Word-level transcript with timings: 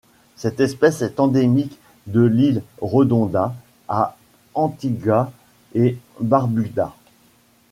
Cette 0.35 0.59
espèce 0.59 1.03
est 1.03 1.19
endémique 1.19 1.77
de 2.07 2.21
l'île 2.21 2.63
Redonda 2.81 3.53
à 3.87 4.17
Antigua-et-Barbuda. 4.55 6.95